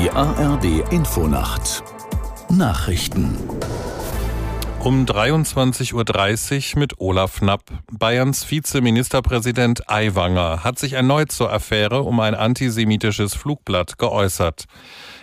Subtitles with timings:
[0.00, 1.82] Die ARD Infonacht
[2.50, 3.36] Nachrichten
[4.80, 7.64] um 23.30 Uhr mit Olaf Knapp.
[7.90, 14.66] Bayerns Vizeministerpräsident Aiwanger hat sich erneut zur Affäre um ein antisemitisches Flugblatt geäußert.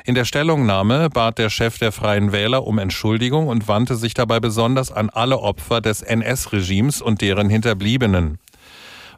[0.04, 4.42] In der Stellungnahme bat der Chef der Freien Wähler um Entschuldigung und wandte sich dabei
[4.42, 8.40] besonders an alle Opfer des NS-Regimes und deren Hinterbliebenen.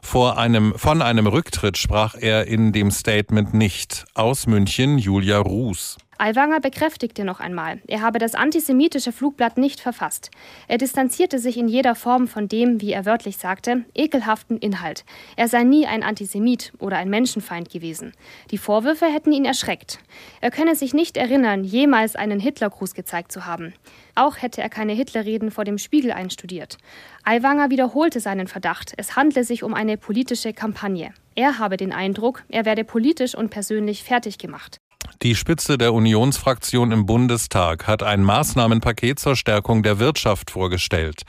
[0.02, 4.04] Vor einem, von einem Rücktritt sprach er in dem Statement nicht.
[4.14, 5.98] Aus München Julia Ruß.
[6.20, 10.32] Aiwanger bekräftigte noch einmal, er habe das antisemitische Flugblatt nicht verfasst.
[10.66, 15.04] Er distanzierte sich in jeder Form von dem, wie er wörtlich sagte, ekelhaften Inhalt.
[15.36, 18.14] Er sei nie ein Antisemit oder ein Menschenfeind gewesen.
[18.50, 20.00] Die Vorwürfe hätten ihn erschreckt.
[20.40, 23.72] Er könne sich nicht erinnern, jemals einen Hitlergruß gezeigt zu haben.
[24.16, 26.78] Auch hätte er keine Hitlerreden vor dem Spiegel einstudiert.
[27.22, 31.14] Aiwanger wiederholte seinen Verdacht, es handle sich um eine politische Kampagne.
[31.36, 34.80] Er habe den Eindruck, er werde politisch und persönlich fertig gemacht.
[35.22, 41.22] Die Spitze der Unionsfraktion im Bundestag hat ein Maßnahmenpaket zur Stärkung der Wirtschaft vorgestellt.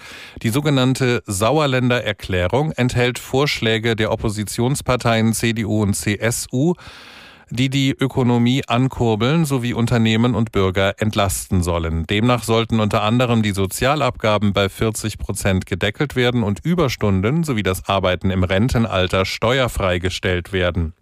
[0.44, 6.76] Die sogenannte Sauerländer Erklärung enthält Vorschläge der Oppositionsparteien CDU und CSU,
[7.50, 12.06] die die Ökonomie ankurbeln sowie Unternehmen und Bürger entlasten sollen.
[12.06, 17.88] Demnach sollten unter anderem die Sozialabgaben bei 40 Prozent gedeckelt werden und Überstunden sowie das
[17.90, 20.94] Arbeiten im Rentenalter steuerfrei gestellt werden.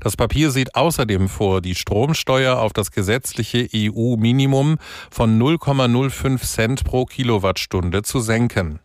[0.00, 4.78] Das Papier sieht außerdem vor, die Stromsteuer auf das gesetzliche EU-Minimum
[5.10, 8.80] von 0,05 Cent pro Kilowattstunde zu senken.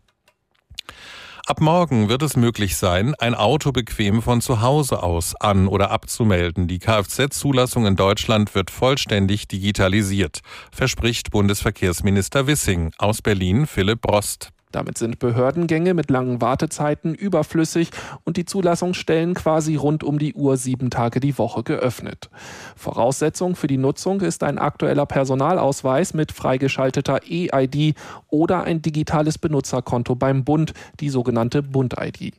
[1.48, 5.92] Ab morgen wird es möglich sein, ein Auto bequem von zu Hause aus an- oder
[5.92, 6.68] abzumelden.
[6.68, 10.40] Die Kfz-Zulassung in Deutschland wird vollständig digitalisiert,
[10.72, 12.94] verspricht Bundesverkehrsminister Wissing.
[12.98, 14.55] Aus Berlin Philipp Brost.
[14.76, 17.92] Damit sind Behördengänge mit langen Wartezeiten überflüssig
[18.26, 22.30] und die Zulassungsstellen quasi rund um die Uhr sieben Tage die Woche geöffnet.
[22.76, 27.96] Voraussetzung für die Nutzung ist ein aktueller Personalausweis mit freigeschalteter E-ID
[28.28, 32.34] oder ein digitales Benutzerkonto beim Bund, die sogenannte Bund-ID.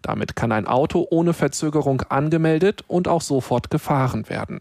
[0.00, 4.60] Damit kann ein Auto ohne Verzögerung angemeldet und auch sofort gefahren werden.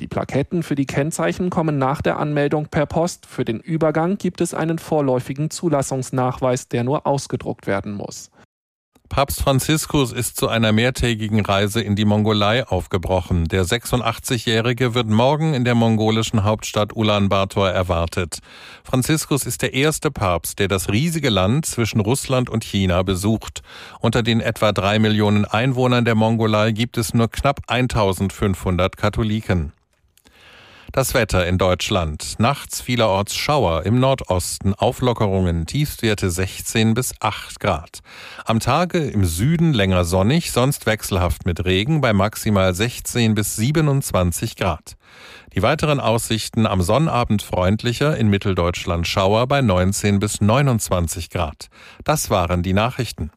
[0.00, 3.26] Die Plaketten für die Kennzeichen kommen nach der Anmeldung per Post.
[3.26, 8.30] Für den Übergang gibt es einen vorläufigen Zulassungsnachweis der nur ausgedruckt werden muss.
[9.10, 13.44] Papst Franziskus ist zu einer mehrtägigen Reise in die Mongolei aufgebrochen.
[13.44, 18.38] Der 86-Jährige wird morgen in der mongolischen Hauptstadt Ulaanbaatar erwartet.
[18.82, 23.62] Franziskus ist der erste Papst, der das riesige Land zwischen Russland und China besucht.
[24.00, 29.72] Unter den etwa drei Millionen Einwohnern der Mongolei gibt es nur knapp 1500 Katholiken.
[30.94, 32.36] Das Wetter in Deutschland.
[32.38, 37.98] Nachts vielerorts Schauer, im Nordosten Auflockerungen, Tiefstwerte 16 bis 8 Grad.
[38.44, 44.54] Am Tage im Süden länger sonnig, sonst wechselhaft mit Regen bei maximal 16 bis 27
[44.54, 44.94] Grad.
[45.56, 51.70] Die weiteren Aussichten am Sonnabend freundlicher, in Mitteldeutschland Schauer bei 19 bis 29 Grad.
[52.04, 53.32] Das waren die Nachrichten.